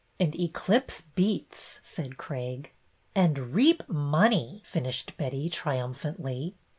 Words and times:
"And 0.19 0.35
Eclipse 0.35 1.03
beets," 1.13 1.79
said 1.83 2.17
Craig." 2.17 2.71
And 3.23 3.53
reap 3.53 3.87
money," 3.87 4.63
finished 4.65 5.15
Betty, 5.15 5.47
trium 5.47 5.93
phantly. 5.93 6.55